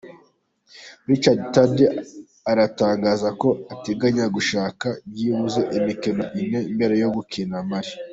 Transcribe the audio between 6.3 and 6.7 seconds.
ine